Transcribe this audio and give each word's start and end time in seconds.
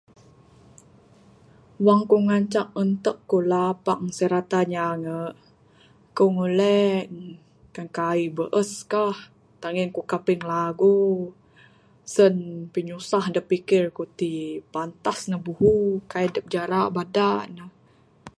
Wang 1.85 2.01
kuk 2.09 2.23
ngancak 2.27 2.67
entuk 2.83 3.17
kuk 3.29 3.45
lapang 3.51 4.03
sereta 4.17 4.59
nyangu', 4.73 5.37
kuk 6.17 6.31
nguleng. 6.35 7.11
Kan 7.75 7.87
kaik 7.97 8.29
beus 8.37 8.71
kah 8.91 9.17
tangin 9.61 9.89
kuk 9.95 10.09
kaping 10.11 10.41
lagu. 10.51 11.01
Sen 12.13 12.33
pinyusah 12.73 13.25
da 13.35 13.41
pikir 13.51 13.83
kuk 13.97 14.09
tik 14.19 14.55
pantas 14.73 15.19
ne 15.31 15.37
buhu. 15.45 15.75
Kaik 16.11 16.29
dup 16.35 16.45
jara' 16.53 16.93
bada 16.97 17.29
ne. 17.55 17.65